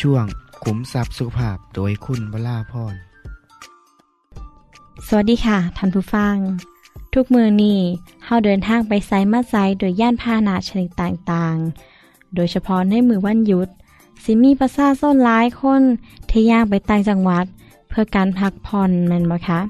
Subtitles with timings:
[0.00, 0.24] ช่วง
[0.64, 2.94] ขุมทรัพย์สุขภาพโดยคุณวราพร
[5.06, 6.36] สวัสดีค่ะท่านผู้ฟัง
[7.14, 7.80] ทุกมือนี้
[8.24, 13.68] เฮาเดินทางไปไซมาไซโดยย่านพาหนะชนิดต่างๆ โดยเฉพาะในมือวันหยุด
[14.24, 15.82] สิมีประชาชนหลายคน
[16.30, 17.44] ที่ย่างไปต่างจังหวัด
[17.88, 19.60] เพื่อการพักผ่อนแม่นบ่คะ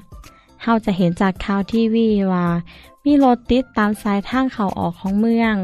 [0.63, 2.47] เฮาจะเห็นจากข่าวทีวีว่า
[3.03, 5.55] มีรถติดตามสายทางเข้าออกของเมือง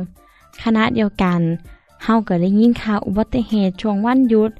[0.63, 1.41] คณะเดียวกัน
[2.07, 4.51] เฮาก็ได้ยินข่าวอุบัติเหตุช่วงวันหยุด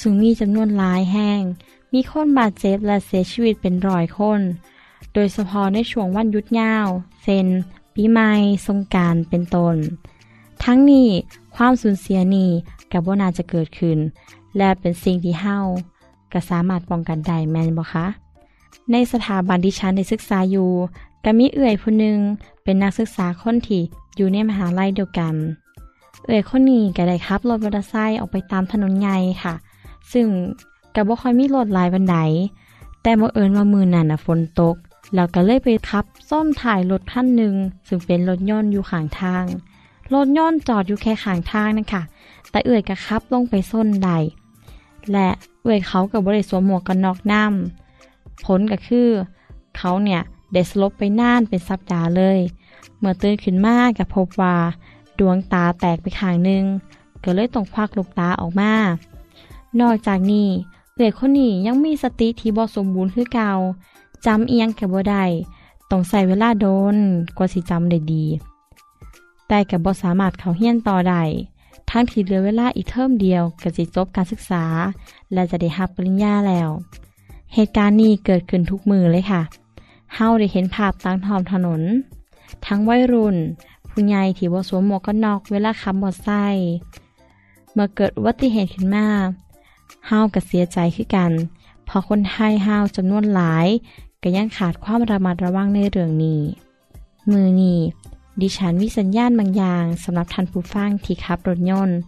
[0.00, 1.40] ซึ่งมีจำนวนหลายแห่ง
[1.92, 4.40] มีคนบาดเจ็บและเสียชีวิตเป็นร้อยคน
[5.14, 6.88] โดยเฉพาะในช่วงวันหยุดยาว
[7.22, 7.46] เช่น
[7.94, 8.30] ปีใหม่
[8.66, 9.76] สงการเป็นต้น
[10.62, 11.08] ทั้งนี้
[11.56, 12.50] ความสูญเสียนี้
[12.92, 13.98] กับว่านาจะเกิดขึ้น
[14.56, 15.58] และเป็นสิ่งที่เฮา
[16.32, 18.06] ก็สามารถป้องกันได้แม่นบ่คะ
[18.90, 20.70] ในสถาบันที่ฉันได้ศึกษาอยู่
[21.24, 22.18] ก็มีเอื่อยผู้หนึ่ง
[22.62, 23.82] เป็นนักศึกษาคนที่
[24.16, 25.34] อยู่ในมหาลัยเดียวกัน
[26.24, 29.54] เอื่อยคนนี้ก็ได้ขับรถมอเตอร์ไซค์ออกไปตามถนนใหญ่ค่ะ
[30.12, 30.26] ซึ่ง
[30.94, 32.16] ก็บ่ค่อยมีรถหลายบันได
[33.02, 34.76] แต่บังเอิญว่ามือนั่นนะฝนตก
[35.14, 37.54] แล้วก็เลยไปขับซ่อมถ่ายรถคันหนึ่ง
[37.88, 39.44] ซึ่งเป็นรถยนต์อยู่ข้างทาง
[40.14, 42.02] รถยนต์จอดอยู่แค่ข้างทางนั่นค่ะ
[42.50, 44.10] แต่เอื่อยก็ขับลงไปส้นใด
[45.12, 45.28] และ
[45.62, 49.08] เอื่อยเขากับบริสวมหมวกกันน็อกน้ำผลก็คือ
[49.76, 50.20] เขาเนี่ย
[50.52, 52.38] ได้สลบไปน่านเป็นสัปดาห์เลย
[52.98, 54.56] เมื่อตื่นขึ้นมาก็พบว่า
[55.18, 56.64] ดวงตาแตกไปข้างหนึ่ง
[57.22, 58.72] ก็เลยต้องควักลูกตาออกมา
[59.80, 60.48] นอกจากนี้
[60.94, 63.52] เอื่อยคนนี้ยังมีสติที่บ่สมบูรณ์คือเก่า
[64.26, 65.24] จำเอียงแกบ่ได้
[65.90, 66.96] ต้องใส่เวลาโดน
[67.36, 68.24] กว่าสิจำได้ดี
[69.48, 71.22] แต่แกบ่สามารถเขาเฮียนต่อได้
[71.90, 74.64] ทั้งที่เหลือเวลาอีกเทอมเดียวก็สิจบการศึกษา
[75.32, 76.68] และจะได้รับปริญญาแล้ว
[77.54, 79.42] เหตุการณ์นี้เกิดขึ้นทุกมือเลยค่ะ
[80.14, 81.82] เฮาได้เห็นภาพตามท้องถนน
[82.66, 83.36] ทั้งวัยรุ่น
[83.92, 86.70] ผู้ใหญ่ที่บ่สวมหมวกกันน็อกเวลาขับมอเตอร์ไซค์
[87.72, 89.08] เมื่อเกิดอุบัติเหตุขึ้นมา
[90.06, 91.32] เฮาก็เสียใจคือกัน
[91.84, 93.66] เพราะคนไทยเฮาจำนวนหลาย
[94.22, 96.42] ก็ยังขาดความระมัดระวังในเรื่องนี้
[97.30, 97.80] มือนี้
[98.40, 101.98] ดิฉันมีสัญญาณบางอย่างสำหรับท่านผู้ฟังที่ขับรถยนต์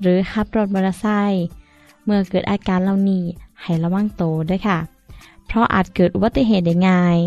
[0.00, 1.44] หรือขับรถมอเตอร์ไซค์
[2.04, 3.24] เมื่อเกิดอาการเหล่านี้
[3.62, 4.78] ให้ระวังโตด้วยค่ะ
[5.46, 7.18] เพราะอาจเกิดอุบัติเหตุได้ง่าย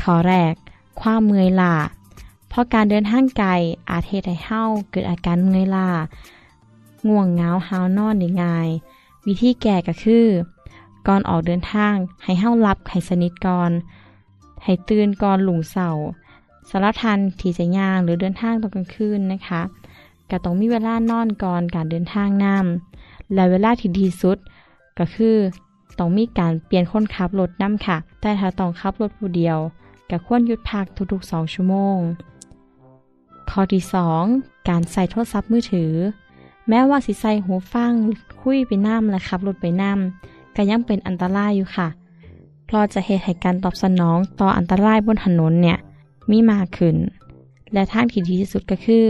[0.00, 0.54] ข้อแรก
[1.00, 1.74] ความเมื่อยล้า
[2.48, 3.50] เพราะการเดินทางไกล
[3.90, 5.90] อาจเหตุให้เฮาเกิดอาการเมื่อยล้า
[7.08, 8.68] ง่วงเงาหาวนอนได้ง่าย
[9.26, 10.26] วิธีแก้ก็คือ
[11.06, 11.94] ก่อนออกเดินทาง
[12.24, 13.70] ให้เฮาหลับให้สนิทก่อน
[14.64, 15.88] ให้ตื่นก่อนหลุงเสา
[16.68, 19.62] สารทันที่จะย่างหรือเดินทางตอนกลางคืนนะคะ
[20.30, 24.38] ก็ต้องมีเวลานอนก่อนการเดินทางนำและเวลาที่ดีสุด
[24.98, 25.36] ก็คือ
[25.98, 29.58] ต้องมีการเปลี่ยนคนขับรถน้ำค่ะ แต่ถ้าต้องขับรถผู้เดียว
[30.10, 31.98] ก็ควรหยุดพักทุกๆ 2 ชั่วโมง
[33.50, 33.82] ข้อที่
[34.26, 35.92] 2 การใส่โทรศัพท์มือถือ
[36.68, 37.92] แม้ว่าสิใส่หูฟัง
[38.40, 41.88] คุยไปน้ำและขับรถไปน้ำก็ยังเป็นอันตรายอยู่ค่ะ
[42.66, 45.78] เพราะจะเหตุให้การตอบสนองต่ออันตรายบนถนนเนี่ย
[46.30, 46.96] มีมากขึ้น
[47.72, 49.06] และทางที่ดีที่สุดก็คือ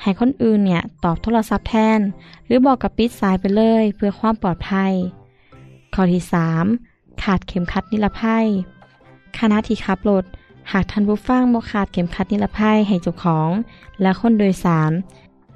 [0.00, 2.00] ให้คนอื่นเนี่ยตอบโทรศัพท์แทน
[2.46, 4.92] หรือบอกกับปิดสายไปเลยเพื่อความปลอดภัย
[5.94, 6.22] ข้อที่
[6.72, 8.46] 3 ขาดเข็มขัดนิรภัย
[9.38, 10.24] ขณะที่ขับรถ
[10.70, 13.50] หากท่านผู้ฟังบ่ขาดเข็มขัดนิรภัยให้เจ้าของ
[14.00, 14.92] และคนโดยสาร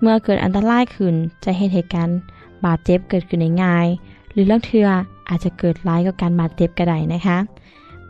[0.00, 1.14] เมื่อเกิดอันตรายขึ้น
[1.44, 2.18] จะเห็นเหตุการณ์
[2.64, 3.86] บาดเจ็บเกิดขึ้นง่าย
[4.32, 4.88] หรือเรื่องเทือ
[5.28, 7.38] อาจจะเกิดร้ายกับการบาดเจ็บก็ไดนะคะ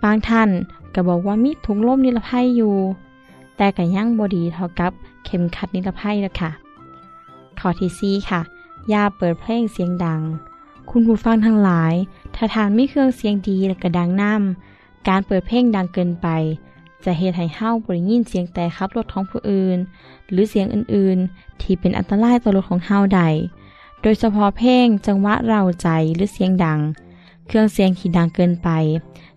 [0.03, 0.49] บางท่าน
[0.95, 2.75] ก็บอกว่ามีถุงลมนิรภัยอยู่
[3.57, 4.93] แต่ก็ยังบดีเท่ากับ
[5.25, 6.51] เข็มขัดนิรภัยแล้วค่ะ
[7.59, 8.41] ข้อที่สี่ค่ะ
[8.91, 10.21] อย่าเปิดเพลงเสียงดัง
[10.91, 11.95] คุณผู้ฟังทั้งหลาย
[12.35, 16.29] ถ้าทานไม่เครื่องเสียงดีและก็ดังน้ำการเปิดเพลงดังเกินไป
[17.05, 19.79] จะเหตุให้เฮ้าบริยินเสียงแต่ขับรถของผู้อื่น
[20.31, 23.23] หรือเสียงอื่นๆ ที่เป็นอันตรายต่อรถของเฮ้าใด
[24.03, 26.81] โดยเฉพาะเพลงจังหวะเราใจหรือเสียงดัง
[27.47, 28.69] เครื่องเสียงที่ดังเกินไป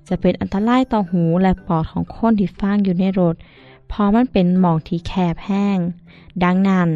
[0.08, 3.36] จะเป็นอันตรายต่อหูและปอดของคนที่ฟังอยู่ในรถ
[3.90, 5.78] เพราะมันเป็นหมองที่แคบแห้ง
[6.44, 6.88] ดังนั้น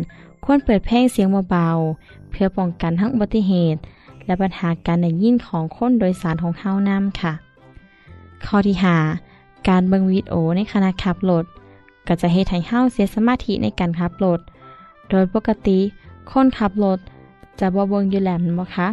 [0.43, 3.79] ควรเปิดเพลงเสียงเบาๆเพื่อป้องกันทั้งอุบัติเหตุ
[4.25, 7.33] และปัญหาการได้ยินของคนโดยสารของเฮานำค่ะ
[8.45, 8.97] ข้อที่หา
[9.67, 11.45] การเบิงวิดีโอในขณะขับรถ
[12.07, 14.39] ก็จะเฮ็ดให้เฮาเสียสมาธิในการขับรถ
[15.09, 15.79] โดยปกติ
[16.31, 16.99] คนขับรถ
[17.59, 18.87] จะบ่เบิงอยู่แล้วแม่นบ่คะ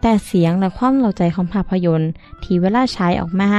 [0.00, 2.10] แต่เสียงและความเล่าใจของภาพยนตร์
[2.42, 3.50] ที่เวลาใช้ออกมา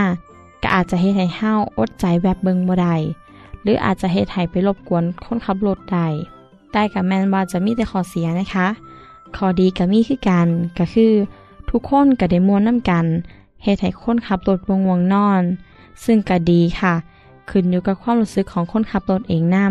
[0.62, 2.96] ก็อาจจะเฮ็ดให้เฮาอดใจแบบเบิ่งบ่ได้
[3.64, 6.08] หรืออาจจะเฮ็ดให้ไปรบกวนคนขับรถได้
[6.72, 8.68] แต่กับแมนว่าจะมีแต่ข้อเสียนะคะ
[9.36, 10.48] ข้อดีก็มีคือกัน
[10.78, 11.14] ก็คือ
[11.70, 13.06] ทุกคนก็ได้มวนน้ำกัน
[13.64, 15.44] เฮ็ดให้คนขับรถวงวงนอน
[16.06, 16.94] ซึ่งก็ดีค่ะ
[17.50, 19.68] ขึ้นอยู่กับความรู้สึกของคนขับรถเองนํ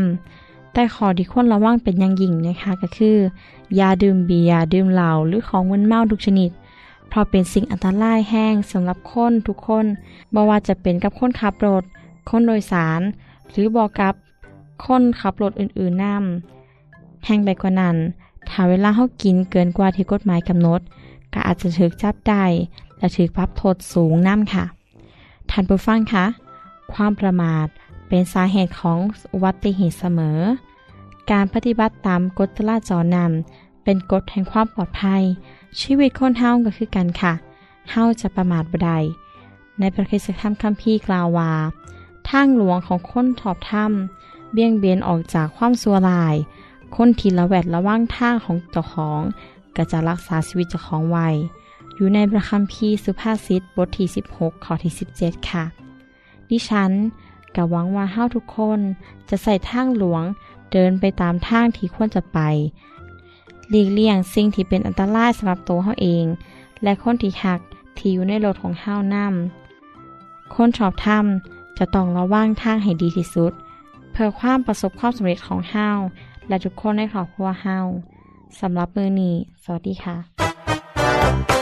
[0.72, 3.16] แต่ข้อที่ควรระวังเป็นอย่างยิ่งนะคะก็คือ
[3.76, 6.50] อย่าดื่มเบียร์ดื่มเหล้าหรือของมึนเมาทุกชนิด
[7.08, 9.86] เพราะเป็นสิ่งอันตรายแห้งสำหรับคนทุกคน
[10.34, 11.82] บ่ว่าจะเป็นกับคนขับรถ
[12.28, 13.00] คนโดยสาร
[13.50, 14.14] หรือบอกกับ
[14.86, 16.16] คนขับรถอื่นๆนํ
[17.24, 17.96] แห่งไปกว่านั้น
[18.48, 20.80] ถ้าเวลาเขากินเกินกว่าที่กฎหมายกำหนด
[21.32, 22.44] ก็อาจจะถูกจับได้
[22.98, 24.64] และถูกปรับโทษสูงน้ำค่ะ
[25.50, 26.26] ท่านผู้ฟังคะ
[26.92, 27.66] ความประมาท
[28.08, 28.98] เป็นสาเหตุของ
[29.34, 30.38] อุบัติเหตุเสมอ
[31.30, 35.22] การปฏิบัติตามกฎจราจรนำเป็นกฎแห่งความปลอดภัย
[35.80, 37.32] ชีวิตคนเฮาก็คือกันค่ะ
[37.90, 38.98] เฮาจะประมาทบ่ได้
[39.78, 41.52] ในพระคริสตธรรมคัมภีร์กล่าวว่า
[42.28, 46.34] ทางหลวงของคนถอบถ้ำเบี่ยงเบนออกจากความสัวลาย
[46.96, 49.20] คนที่ละแวดระว่างทางของเจ้าของ
[49.76, 51.28] ก็จะรักษาชีวิตเจ้าของไว้
[52.00, 55.64] อยู่ในพระคัมภีร์สุภาษิตบทที่ 16 ข้อที่ 17 ค่ะ
[56.50, 56.92] ดิฉัน
[57.56, 58.80] ก็หวังว่าเฮาทุกคน
[59.28, 60.22] จะใส่ทางหลวง
[60.72, 62.38] เดินไปตามทางที่ควรจะไป
[63.70, 66.24] หลีกเลี่ยงสิ่งที่เป็นอันตรายสำหรับตัวเฮาเอง
[66.82, 67.60] และคนที่หัก
[67.96, 73.52] ที่อยู่ในรถของเฮานำคนชอบทำจะต้องระวังทางให้ดีที่สุด
[74.12, 75.88] เพื่อความประสบความสำเร็จของเฮา
[76.48, 77.78] และทุกคนในครอบครัวเฮา
[78.60, 81.59] สำหรับมือนี้ สวัสดีค่ะ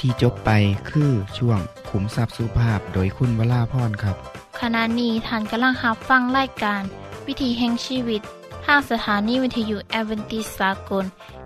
[0.00, 0.50] ที่จบไป
[0.90, 1.58] คือช่วง
[1.90, 4.16] ขุมทรัพย์สุภาพโดยคุณวราพรครับ
[4.60, 6.82] ขณะนี้ท่านกำลังรับฟังรายการ
[7.26, 8.22] วิถีแห่งชีวิต
[8.66, 11.04] ทางสถานีวิทยุแอเวนติสากล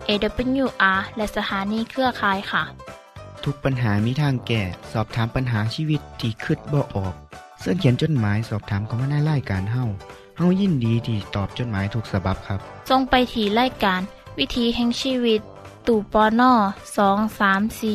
[0.09, 2.63] AWR และสถานีเครือข่ายค่ะ
[3.45, 4.63] ทุกปัญหามีทางแก้
[4.93, 7.15] สอบถามปัญหาชีวิตที่คืดบ่ออก
[7.61, 9.85] เสื้อเขียนจดหมายสอบถามเขามาในรายการเฮา
[10.37, 12.61] เฮายินดีที่ตอบจดหมายถูกสาบบครับ
[12.91, 14.01] ทรงไปถีรายการ
[14.39, 15.41] วิถีแห่งชีวิต
[15.87, 16.53] ตู่ปอน่อ
[16.97, 17.95] สองสามสี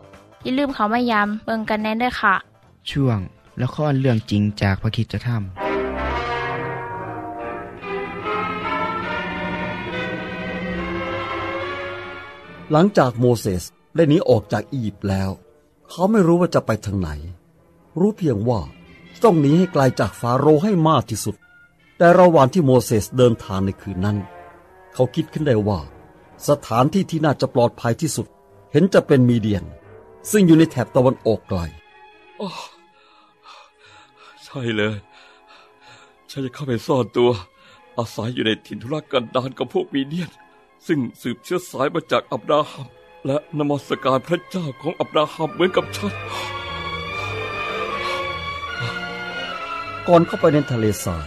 [0.43, 2.35] อย่าลืมเขามายามเบิงกันแน่นด้วยค่ะ
[2.91, 3.19] ช่วง
[3.61, 5.41] ละครเรื่องจริงจากพระคิดจะทำ
[12.71, 13.63] หลังจากโมเสส
[13.95, 15.29] ได้หนีออกจากอียิปต์แล้ว
[15.89, 17.09] เขาไม่รู้ว่าจะไปทางไหน
[17.99, 18.61] รู้เพียงว่า
[19.23, 21.35] ต้องหนีให้ไกลจากฟาโรห์ให้มากที่สุด
[21.97, 24.17] แต่ระหว่างที่โมเสสเดินทางในคืนนั้น
[24.93, 25.79] เขาคิดขึ้นได้ว่า
[26.47, 28.27] สถานที่ที่น่าจะปลอดภัยที่สุด
[28.71, 29.63] เห็นจะเป็นมีเดียน
[30.31, 31.59] ซึ่งอยู่ในแถบตะวันออกไกล
[32.41, 32.49] อ้อ
[34.43, 34.95] ใช่เลย
[36.29, 37.31] ฉันจะเข้าไปซ่อนตัว
[37.97, 40.31] อาศัยอยู่ในถิ่นทุรกันดารกับพวกมีเดียน
[40.87, 42.87] ซึ่งสืบเชื้อสายมาจากอับราฮัม
[43.25, 46.13] และนมัสการพระเจ้าของอับราฮัมเหมือนกับฉัน
[50.07, 51.25] ก่อนเข้าไปในทะเลทราย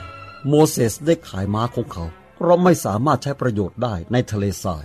[0.48, 4.84] โมเสสได้ขายม้าของเขา เพราะไม่สามารถใช้ประโยชน์ได้ในทะเลทราย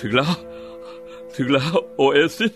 [0.00, 0.34] ถึงแล้ว
[1.36, 2.52] ถึงแล้วโอเอซิส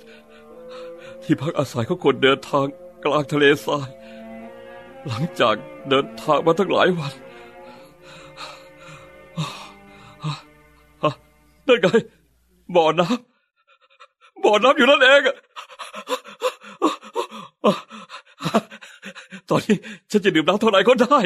[1.22, 2.66] ที่พักอาศัยของคนเดินทาง
[3.04, 3.88] กลางทะเลทราย
[5.06, 5.54] หลังจาก
[5.88, 7.12] เดินทางมาทั้งหลายวัน
[11.66, 11.86] นั่นไง
[12.76, 15.20] บ่อน้ำบ่อน้ำอยู่นั่นเอง
[19.48, 19.76] ตอนนี้
[20.10, 21.18] ฉันจะดื่มน้ำเท่าไหร่ก็ได้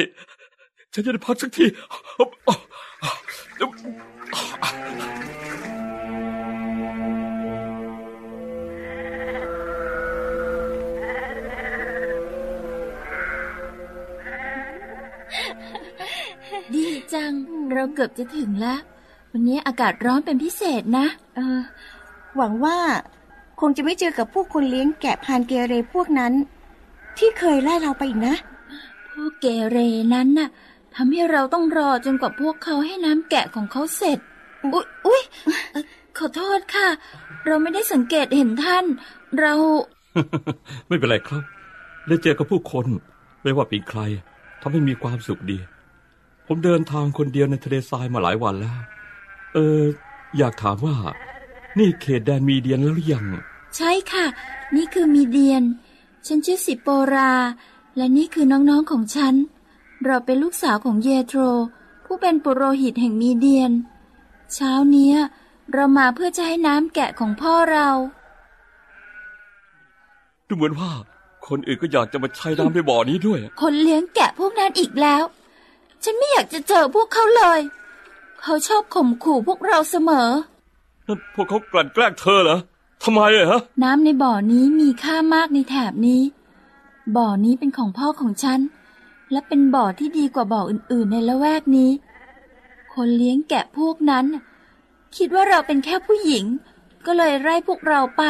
[0.93, 1.65] ฉันจะได้พักสักที
[17.73, 18.79] เราเกือบจะถึงแล้ว
[19.31, 21.05] วันนี้อากาศร้อนเป็นพิเศษนะ
[21.35, 21.59] เออ
[22.37, 22.77] หวังว่า
[23.59, 26.33] คงจะไม่เจอกับพวกคนเลี้ยงแกะพานเกเรพวกนั้น
[27.17, 28.35] ที่เคยไล่เราไปอีกนะ
[29.11, 29.77] พวกเกเร
[30.13, 30.49] นั้นน่ะ
[30.95, 34.19] ทำให้เราต้องรอจนกว่าพวกเขาให้น้ำแกะของเขาเสร็จ
[34.73, 35.21] อุ๊ยอุ๊ย
[35.71, 35.83] เอ่อ
[36.17, 36.87] ขอโทษค่ะ
[37.45, 38.85] เราไม่ได้สังเกตเห็นท่าน
[39.39, 39.53] เรา
[40.87, 41.43] ไม่เป็นไรครับ
[42.07, 42.85] ได้เจอกับผู้คน
[43.43, 43.99] ไม่ว่าเป็นใคร
[44.61, 45.57] ทำให้มีความสุขดี
[46.47, 48.77] ผมเดินทางคนเดียวในทะเลทรายมาหลายวันแล้ว
[49.53, 49.81] เออ
[50.37, 50.95] อยากถามว่า
[51.79, 53.25] นี่เขตแดนมีเดียนแล้วหรือยัง
[53.77, 54.25] ใช่ค่ะ
[54.75, 55.63] นี่คือมีเดียน
[56.27, 57.33] ฉันชื่อสิโปรา
[57.97, 59.33] และนี่คือน้องๆของฉัน
[60.05, 61.39] เราเป็นลูกสาวของเยโทร
[62.05, 63.71] ผู้เป็นปุโรหิตแห่งมีเดียน
[64.53, 65.17] เช้าเนี้ย
[65.73, 67.89] เรามาเพื่อจะให้น้ำแกะของพ่อเรา
[70.47, 70.91] ดูเหมือนว่า
[71.47, 75.23] คนอื่นก็อยากจะมาใช้น้ำในบ่อนี้ด้วย คนเลี้ยงแกะพวกนั้นอีกแล้ว
[76.05, 77.59] ฉันไม่อยากจะเจอพวกเขาเลย
[78.41, 80.29] เขาชอบข่มขู่พวกเราเสมอ
[81.07, 82.57] นั่นพวกเขากลั่นแกล้งเธอเหรอ
[83.03, 86.21] ทำไมอะฮะ น้ำในบ่อนี้มีค่ามากในแถบนี้
[87.15, 88.59] บ่อนี้เป็นของพ่อของฉัน
[89.31, 91.91] และเป็นบ่อที่ดีกว่าบ่ออื่นๆในละแวกนี้
[92.93, 94.25] คนเลี้ยงแกะพวกนั้น
[95.17, 96.45] คิดว่าเราเป็นแค่ผู้หญิง
[97.05, 98.23] ก็เลยไล่พวกเราไป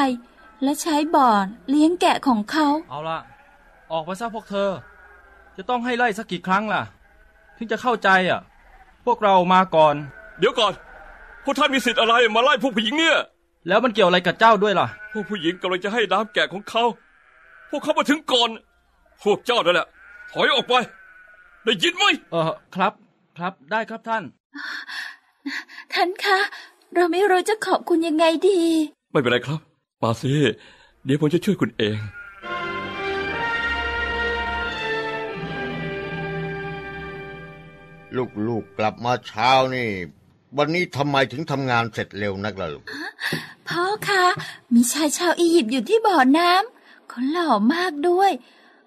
[0.64, 1.30] และใช้บ่อ
[1.70, 3.20] เลี้ยงแกะของเขา เอาละ
[3.92, 4.70] ออกไปซะพวกเธอ
[5.58, 6.82] จะต้องให้ไล่สักกี่ครั้งล่ะ
[7.58, 8.42] ถึงจะเข้าใจอะ
[9.06, 9.96] พวกเรามาก่อน
[10.40, 10.74] เดี๋ยวก่อน
[11.44, 13.18] พวกท่านมีสิทธิ์อะไรมาไล่พวกผู้หญิงเนี่ย
[13.68, 16.84] แล้วมันเกี่ยวอะไรกับเจ้าด้วยล่ะ พวกผู้หญิงกำลังจะให้น้ำแกะของเขา
[17.70, 18.50] พวกเขามาถึงก่อน
[19.24, 19.88] พวกเจ้านั่นแหละ
[20.32, 20.74] ถอยออกไป
[21.64, 22.44] ได้ยินไหม เออ
[22.76, 22.94] ครับ
[23.38, 24.24] ครับ ได้ครับท่าน
[25.94, 26.38] ท่านคะ
[26.96, 28.60] เราไม่รู้จะขอบคุณยังไงดี
[29.12, 29.60] ไม่เป็นไรครับ
[30.04, 30.32] มาสิ
[31.06, 31.98] เดี๋ยวผมจะช่วยคุณเอง
[38.48, 39.90] ลูกๆกลับมาเช้านี่
[40.58, 42.84] วันนี้ทำไมถึงทำงานเสร็จเร็วนักล่ะลูก
[43.68, 44.26] พ่อคะ
[44.74, 48.32] มีชายชาวอียิปต์อยู่ที่บ่อน้ำเขาหล่อมากด้วย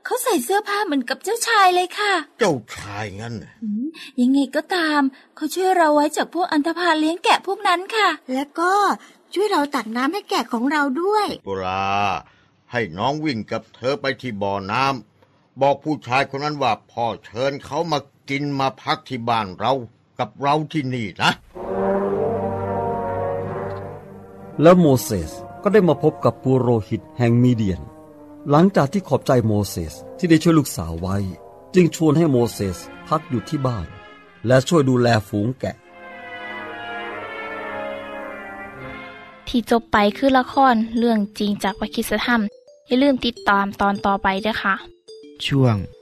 [0.05, 3.87] เขาใส่เสื้อผ้าเหมือนกับเจ้าชายเลยค่ะ เจ้าชายงั้นน่ะอืม
[4.21, 5.01] ยังไงก็ตาม
[5.37, 8.73] เขาช่วยเราไว้จากพวกอันธพาลเลี้ยงแกะพวกนั้นค่ะ แล้วก็
[9.35, 11.89] ช่วยเราตักน้ำให้แกะของเราด้วยปุรา
[12.73, 17.99] ให้น้องวิ่งกับเธอไปที่บ่อน้ำบอกผู้ชายคนนั้นว่าพ่อเชิญเขามา
[18.31, 19.73] กินมาพักที่บ้านเรา
[20.19, 21.31] กับเราที่นี่นะ
[24.63, 25.33] แล้วโมเสส
[25.63, 27.81] ก็ได้มาพบกับปุโรหิตแห่งมีเดียน
[28.51, 31.17] หลังจากที่ขอบใจโมเสสที่ได้ช่วยลูกสาวไว้
[31.75, 33.87] จึงชวนให้โมเสสพักอยู่ที่บ้าน
[34.47, 35.77] และช่วยดูแลฝูงแกะ
[39.49, 42.41] ที่จบไปคือละครเรื่องจริงจากวิคิสธรรม
[42.87, 44.75] อย่าลืมติดตามตอนต่อไปด้วยค่ะ
[45.47, 45.77] ช่วง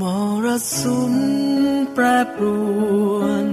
[0.00, 0.02] ม
[0.44, 0.46] ร
[0.78, 1.14] สุม
[1.94, 2.44] แปรปร
[3.16, 3.46] วน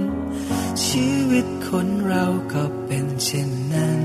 [0.84, 4.02] ชีวิตคนเราก็เป็นเช่นนั้น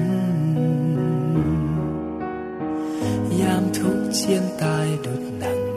[3.42, 5.69] ยามทุกเชียนตายดุดหนัง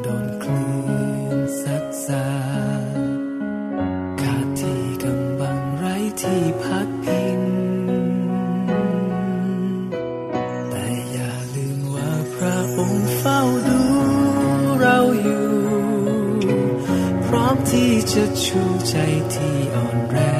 [18.16, 18.94] จะชูใจ
[19.32, 20.31] ที่อ่อนแรง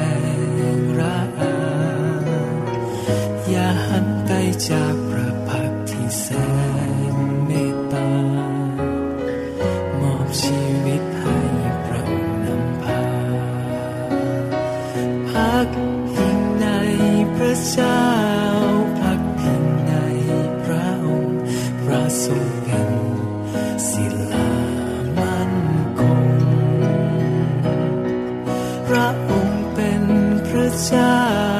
[30.73, 31.52] พ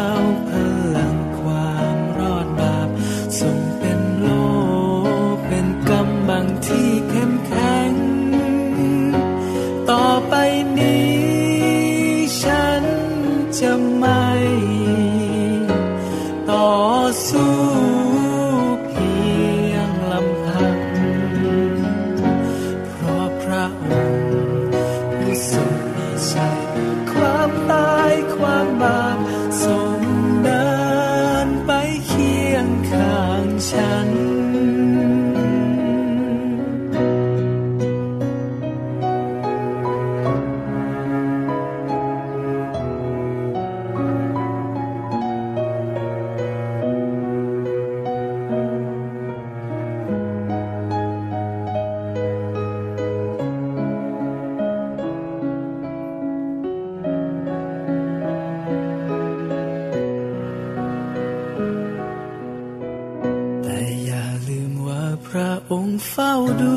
[66.11, 66.75] เฝ้าดู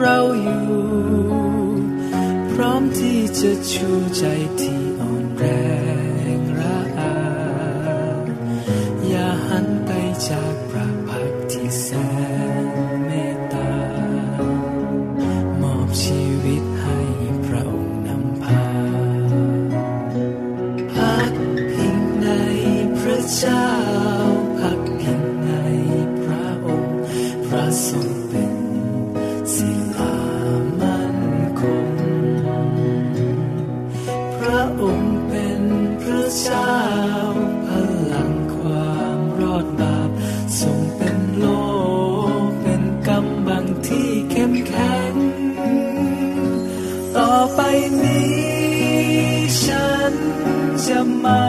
[0.00, 0.64] เราอยู่
[2.52, 4.22] พร้อมที่จะชูใจ
[4.60, 4.97] ที่
[36.36, 36.74] เจ้า
[37.66, 37.68] พ
[38.12, 40.10] ลังความรอดบาป
[40.58, 41.44] ทรงเป็นโล
[42.62, 45.14] เป็นกำบังที่เข้มแข็ง
[47.16, 47.60] ต่อไป
[48.02, 48.38] นี้
[49.64, 50.12] ฉัน
[50.86, 51.48] จะไม่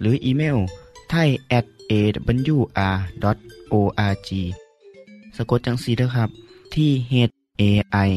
[0.00, 0.58] หรืออีเมล
[1.10, 3.20] ไทย at awr.org
[5.36, 6.30] สะกดจังสีนะครับ
[6.74, 7.14] ที่ h
[7.60, 7.62] a
[8.08, 8.10] i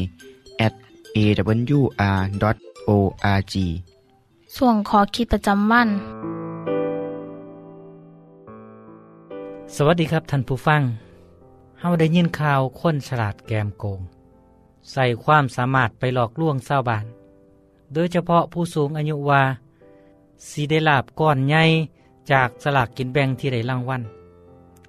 [0.66, 0.74] at
[1.16, 2.34] awr.org
[4.56, 5.88] ส่วนขอคิดประจำวัน
[9.74, 10.82] สวัสดีครับท่านผู้ฟัง
[11.80, 14.00] เฮาได้ยินข่าวคนฉลาดแกมโกง
[14.92, 17.04] ใส่ความสามารถไปหลอกลวงชาวบ้าน
[17.94, 19.42] โดยเฉพาะผู้สูงอายุว่า
[20.48, 21.64] สีได้ลาบก้อนใหญ่
[22.32, 24.02] จากสลากกินแบ่งที่ได้รางวัล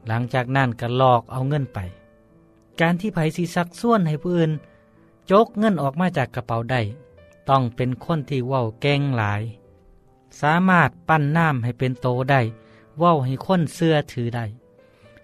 [0.07, 1.79] หลังจากนั้นก็หลอกเอาเงินไป
[2.79, 4.51] การที่ไผสิซักส่วนให้ผู้อื่น
[5.31, 6.81] จกเงินออกมาจากกระเป๋าได้
[7.49, 9.41] ต้องเป็นคนที่เว้าเก่งหลาย
[10.41, 12.41] สามารถปั้นน้ำให้เป็นโตได้
[12.99, 14.45] เว้าให้คนเสื้อถือได้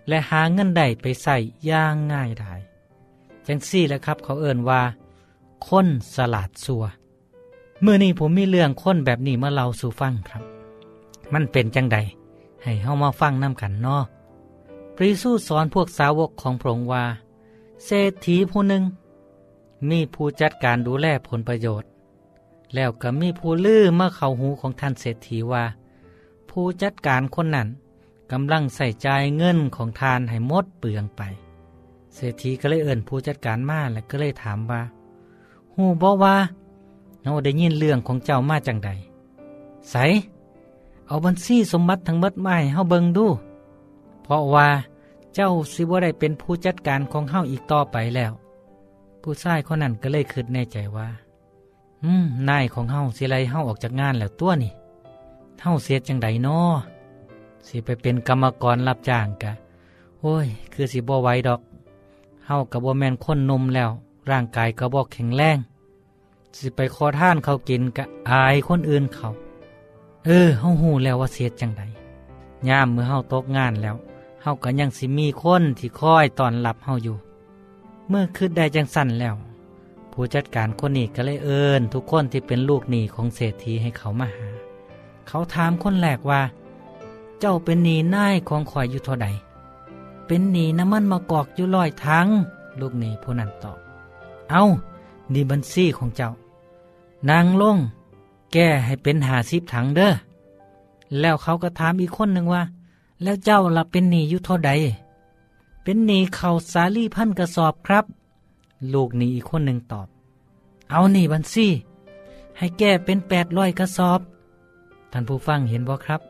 [0.08, 1.38] และหาเงินได้ไปใส่
[1.70, 2.54] ย่างง่ายได้
[3.48, 4.82] จังซี่แหละครับเขาเอ่นว่า
[5.68, 6.84] คนสลาดสัว
[7.82, 10.44] เมื่อนี้ผมมีเรื่องค้นแบบนี้มาเล่าสู่ฟังครับ
[11.34, 11.98] มันเป็นจังใด
[12.64, 14.04] ให้เฮามาฟังน้ำกันเนาะ
[14.96, 17.04] พระเยซูสอนพวกสาวกของพระองค์ว่า
[17.86, 18.84] เศรษฐีผู้หนึ่ง
[19.90, 21.90] มีผู้จัดการดูแลผลประโยชน์
[22.76, 25.64] แล้วก็มีผู้ลือเมื่อเข้าหูของท่านเศรษฐีว่า
[26.50, 27.68] ผู้จัดการคนนั้น
[28.32, 31.22] กำลังใส่ใจเงินของทานให้หมดเปลืองไป
[32.16, 34.82] เศรษฐีก็เลยเอิ่นผู้จัดการมาและก็เลยถามว่า
[35.74, 36.36] หูบอกว่า
[37.24, 38.90] เราได้ยินเรื่องของเจ้ามาจังใด
[39.92, 39.96] ใส
[41.08, 43.28] เอาบัญชีสมบัติทั้งหมดมาให้เฮาเบิงดู
[44.24, 44.68] เพราะว่า
[45.36, 48.32] เจ้าสิบ่ได้เป็นผู้จัดการของเฮาอีกต่อไปแล้ว
[49.22, 51.08] ผู้ชายคนนั้นก็เลยคิดในใจว่า
[52.04, 54.72] อืม นายของเฮาสิไล่เฮาออกจากงานแล้วตัวนี่
[55.62, 56.78] เฮาเสียจังใดนาะ
[57.68, 59.52] สิไปเป็นกรรมกรรับจ้างกะ
[60.22, 61.62] โอ้ย คือสิบ่ไหวดอก
[62.48, 63.90] เฮากับบ่แมนคนนมแล้ว
[64.30, 65.58] ร่างกายก็บ่แข็งแรง
[66.58, 69.28] สิไปขอท่านเขากินกะอายคนอื่นเขา
[70.26, 71.84] เออเฮาหูแล้วว่าเสียจังใด
[72.70, 73.96] ยามเมื่อเฮาตกงานแล้ว
[74.42, 77.18] เฮาก็ยังสิมีคนที่คอยตอนรับเฮาอยู่
[78.10, 79.36] เมื่อคืดได้จังสั่นแล้ว
[80.12, 84.48] ผู้จัดการคนนี้ก็เลยเอิญทุกคนที่เป็นลูกหนี้ของเศรษฐีให้เขามาหา
[85.28, 86.42] เขาถามคนแรกว่า
[87.40, 89.28] เจ้าเป็นหนี้นายของข่อยอยู่เท่าใด
[90.28, 92.28] เป็นหนี้น้ำมันมากอกอยู่ลอยทั้ง
[92.80, 93.80] ลูกหนี้ผู้นั้นตอบ
[94.50, 94.64] เอา
[95.34, 96.30] นี่บัญชีของเจ้า
[97.30, 97.78] นางลง
[98.54, 100.12] แก้ให้เป็นหาสิบถังเด้อ
[101.20, 102.64] แล้วเขาก็ถามอีกคนหนึ่งว่า
[103.24, 104.72] แล้วเจ้าล่ะเป็นหนี้อยู่เท่าใด
[105.84, 108.06] เป็นหนี้เขาสาลี่พันกระสอบครับ
[108.94, 110.08] ลูกหนี้อีกคนหนึ่งตอบ
[110.92, 111.68] เอาหนี้บัญชี
[112.58, 114.20] ให้แก้เป็นแปดร้อยกระสอบ
[115.12, 116.22] ท่านผู้ฟังเห็นบ่ครับ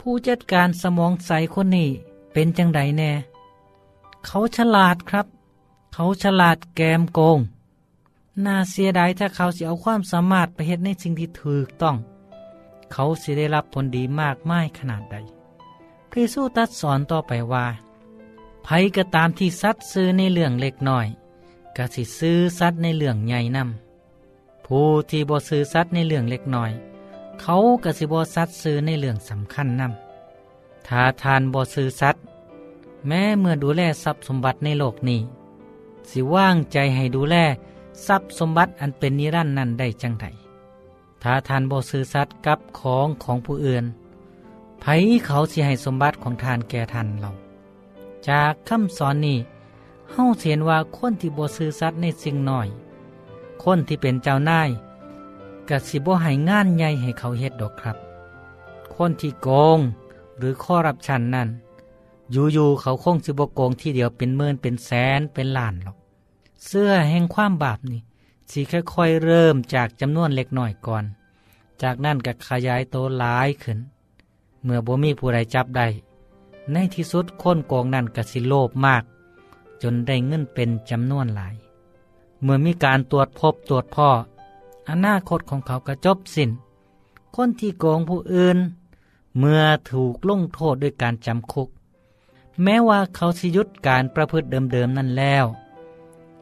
[0.00, 1.88] ผู้จัดการสมองใสคนนี้
[2.32, 3.10] เป็นจังใดแน่
[4.26, 5.26] เขาฉลาดครับ
[5.94, 7.38] เขาฉลาดแกมโกง
[8.46, 11.96] น่าเสียดายถ้าเขาสิเอาความสามารถไปเฮ็ดในสิ่งที่ถูกต้อง
[12.92, 15.16] เขาสิได้รับผลดีมากมายขนาดใด
[16.10, 17.66] พระเยซูตรัสสอนต่อไปว่า
[18.64, 21.06] ไผก็ตามที่สัตว์ซื้อในเรื่องเล็กน้อย
[21.76, 26.72] ก็สิซื้อสัตว์ในเรื่องใหญ่นำผู้ที่บ่ซื้อสัตว์ในเรื่องเล็กน้อย
[27.40, 32.22] เขาก็สิบ่สัตว์ซื้อในเรื่องสำคัญนำถ้าทานบ่ซื้อสัตว์
[33.06, 35.20] แม้เมื่อดูแลทรัพย์สมบัติในโลกนี้
[36.10, 37.36] สิว่างใจให้ดูแล
[38.06, 40.26] ทรัพย์สมบัติอันเป็นนิรันดร์นั้นได้จังได
[41.22, 43.84] ถ้าทานบ่ซื้อสัตว์กับของของผู้อื่น
[44.80, 44.84] ไผ
[45.24, 47.30] เขาสิให้สมบัติของทานแก่ท่านเรา
[48.28, 49.38] จากคำสอนนี้
[50.10, 52.68] เฮาเห็นว่าคนที่บ่ซื้อสัตว์ในสิ่งน้อย
[53.62, 54.70] คนที่เป็นเจ้านาย
[55.68, 57.96] กะสิบ่ให้งานใหญ่ให้เขาเฮ็ดดอกครับ
[58.94, 59.78] คนที่โกง
[60.38, 61.48] หรือข้อรับชันนั่น
[62.32, 65.97] อยู่ๆเขาคงสิบ่โกงที่เดียวเป็นหมื่นเป็นแสนเป็นล้านหรอก
[66.66, 68.00] เสื้อแห่งความบาปนี่
[68.50, 71.04] สิค่อยๆเริ่มจากจำนวนเล็กหน้อยก่อน
[71.82, 73.78] จากนั้นก็ขยายโตหลายขึ้น
[74.62, 75.86] เมื่อบ่มีผู้ใดจับได้
[76.72, 79.04] ในที่สุดคนโกงนั่นก็สิโลภมาก
[79.82, 81.54] จนได้เงินเป็นจำนวนหลาย
[82.42, 84.08] เมื่อมีการตรวจพบตรวจพ่อ
[84.88, 86.50] อนาคตของเขาก็จบสิน้น
[87.36, 88.58] คนที่โกงผู้อื่น
[89.38, 91.68] เมื่อถูกลงโทษด้วยการจำคุก
[92.62, 95.44] แม้ว่าเขาสิยุดการประพฤติเดิมๆนั่นแล้ว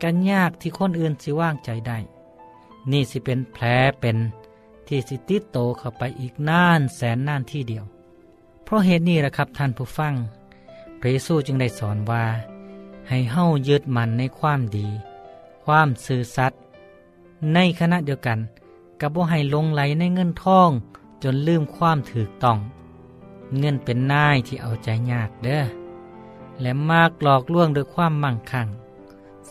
[0.02, 1.98] กันยากที่คนอื่นสิว่างใจได้
[2.90, 3.64] นี่สิเป็นแผล
[4.00, 4.16] เป็น
[4.88, 7.85] ที่สิติดโตเข้าไปอีกน่านแสนน่านที่เดียว
[8.64, 10.14] เพราะเหตุนี้แหละครับท่านผู้ฟัง
[11.00, 12.24] พระเยซูจึงได้สอนว่า
[13.09, 14.87] ให้เฮ้ายึดมันในความดี
[15.64, 16.59] ความซื่อสัตย์
[17.54, 18.38] ในขณะเดียวกัน
[19.00, 20.70] กับบ่าให้ลงไหลในเงินทอง
[21.22, 22.59] จนลืมความถือต้อง
[23.59, 25.64] เงินเป็นนายที่เอาใจยากเด้อ
[26.61, 28.68] และมากหลอกลวงด้วยความมั่งคั่ง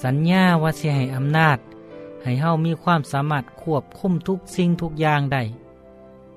[0.03, 1.57] สัญญาว่าสิให้อำนาจ
[2.23, 5.43] ให้เฮามีความสามารถควบคุมทุกสิ่งทุกอย่างได้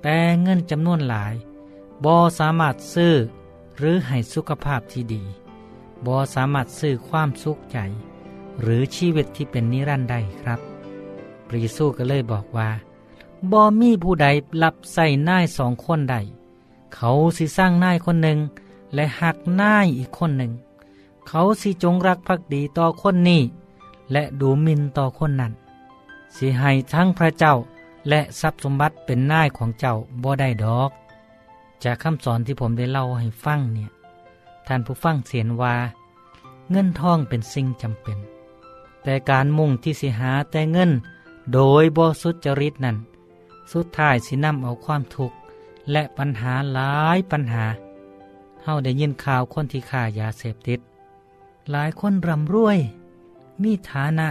[0.03, 1.35] แต่เงินจำนวนหลาย
[2.05, 3.15] บ่สามารถซื้อ
[3.79, 5.23] หรือให้สุขภาพที่ดี
[6.07, 7.79] บ่สามารถซื้อความสุขใจ
[8.63, 10.61] หรือชีวิตที่เป็นนิรันดร์ได้ครับ
[11.47, 12.71] พระเยซูก็เลยบอกว่า
[13.53, 14.27] บ่มีผู้ใด
[14.63, 16.17] รับใส่นายสองคนใด
[16.95, 18.39] เขาสิสร้างนายคนหนึ่ง
[18.95, 20.53] และหักนายอีกคนหนึ่ง
[21.29, 23.43] เขาสิจงรักภักดีต่อคนนี้
[24.13, 25.53] และดูมินต่อคนนั้น
[26.37, 27.55] สิให้ทั้งพระเจ้า
[28.09, 30.91] และทรัพย์สมบัติเป็นนายของเจ้าบ่ได้ดอก
[31.85, 33.91] จากคำสอนที่ผมได้เล่าให้ฟังเนี่ย
[34.67, 35.75] ท่านผู้ฟังเสียนว่า
[36.71, 38.19] เงินทองเป็นสิ่งจำเป็น
[39.03, 40.91] แต่การมุ่งที่สิหาแต่เงิน
[41.53, 42.97] โดยบ่สุจริตนั้น
[43.73, 45.37] สุดท้ายสินำเอาความทุกข์
[45.93, 47.65] และปัญหาหลายปัญหา
[48.63, 50.81] เฮาได้ยินข่าวคนที่ฆ่ายาเสพติด
[51.71, 52.79] หลายคนร่ำรวย
[53.63, 54.29] มีฐานะ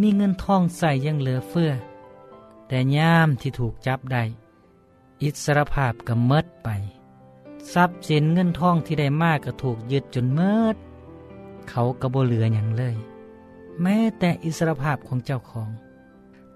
[0.00, 1.72] มีเงินทองใส่ยังเหลือเฟือ
[2.68, 4.24] แต่ย่ามที่ถูกจับได้
[5.22, 6.68] อิสรภาพก็เมดไป
[7.72, 10.76] ทรัพย์สินเงินทองที่ได้มากก็ถูกยึดจนเมิด
[11.68, 12.96] เขาก็บ่เหลืออย่างเลย
[13.82, 15.70] แม้แต่อิสรภาพของเจ้าของ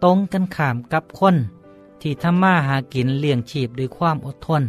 [0.03, 1.37] ตรงกันข้ามกับคน
[2.01, 4.63] ที่ทำมาหากินเลี้ยงชีพด้วยความอดทน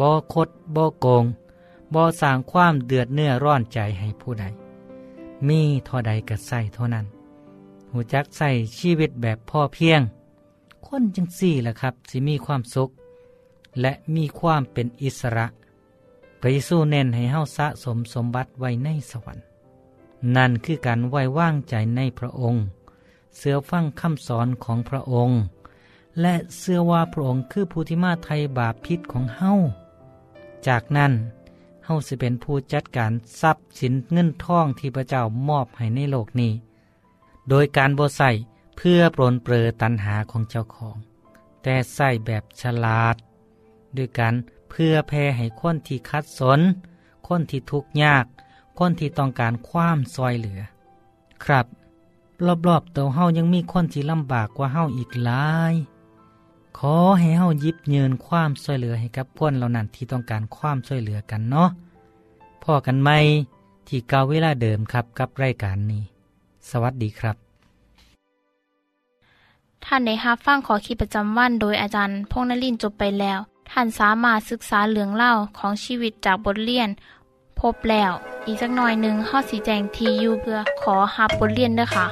[0.00, 1.24] บ่คดบ่โกง
[1.94, 4.44] บ่สร้างความเดือดเนื้อร้อนใจให้ผู้ใด
[5.48, 7.06] มีเท่าใดก็ใส่เท่านั้น
[7.92, 10.00] หูจักใส่ชีวิตแบบพ่อเพียง
[10.86, 12.90] คนจังสี่แหละครับสิมีความสุข
[13.80, 15.46] และมีความเป็นอิสระ
[16.40, 19.44] พระเยซูเน้นให้เฮาสะสมสมบัติไว้ในสวรรค์
[20.36, 22.62] นั่นคือการไว้วางใจในพระองค์
[23.36, 25.36] เสือฟังคำสอนของพระองค์
[26.20, 29.52] และเสื้อว่าพระองค์คือผู้ที่มาไทยบาปพิษของเฮา
[30.66, 31.12] จากนั้น
[31.86, 36.52] เฮาสิเป็นผู้จัดการทรัพย์สินเงินทองที่พระเจ้ามอบให้ในโลกนี้
[37.48, 38.30] โดยการบ่ใส่
[38.76, 40.96] เพื่อปรนเปรอตันหาของเจ้าของ
[41.62, 43.16] แต่ใส่แบบฉลาด
[43.96, 44.34] ด้วยการ
[44.70, 46.60] เพื่อแพ่ให้คนที่คัดสน
[47.26, 48.26] คนที่ทุกข์ยาก
[48.78, 50.60] คนที่ต้องการความซอยเหลือ
[51.44, 51.66] ครับ
[52.68, 55.74] รอบๆตัวเฮายังมีคนที่ลำบากกว่าเฮาอีกหลาย
[56.78, 61.68] ขอให้เฮายิบเยินความช่วยเหลือให้กับคนเหล่านั้นที่ต้องการความช่วยเหลือกันเนาะ
[62.62, 63.10] พ่อกันไหม
[63.88, 66.02] ที่เก่าเวลาเดิมครับกับรายการนี้
[66.70, 67.36] สวัสดีครับ
[69.84, 73.38] ท่านได้รับฟังขอคิดประจำวันโดยอาจารย์พงษ์นลินทร์จบไปแล้ว
[73.70, 76.88] ท่านสามารถศึกษาเรื่องเล่าของชีวิตจากบทเรียน
[77.60, 78.12] พบแล้ว
[78.46, 82.06] อีกสักหน่อยหนึ่งข้อสีแจงทีอยู่เพื่อขอฮับบทเรียนด้วยค่ะ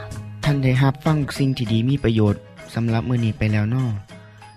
[0.44, 2.40] ท่านได้รับฟังสิ่งที่ดีมีประโยชน์
[2.74, 3.88] สำหรับมื้อนี้ไปแล้วเนาะ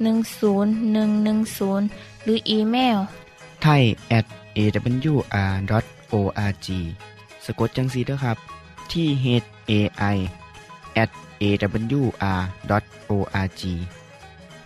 [0.00, 2.98] 10110 หรืออีเมล
[3.62, 3.82] ไทย
[4.18, 4.26] at
[4.58, 6.66] awr.org
[7.44, 8.36] สะกดจังสีด้วยครับ
[8.92, 9.26] ที่ h
[9.70, 9.72] a
[10.14, 10.16] i
[11.02, 11.10] at
[11.42, 12.52] awr.org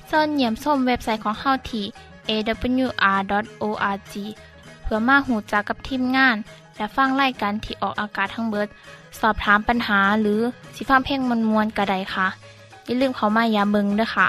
[0.07, 1.85] เสินเหยี่ยมส้มเว็บไซต์ของเฮาที่
[2.31, 4.15] awr.org
[4.83, 6.37] เพื่อมาหูจักกับทีมงาน
[6.77, 8.69] และฟังไล่กันที่ออกอากาศทั้งเบิด
[9.21, 10.41] สอบถามปัญหาหรือ
[10.75, 12.27] สิฟ้าเพ่งมวลมวลกระไดค่ะ
[12.85, 14.29] อย่าลืมเขามายาเบิงด้วยค่ะ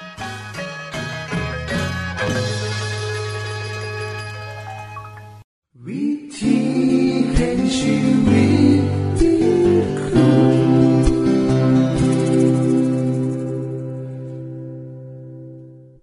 [7.83, 8.50] you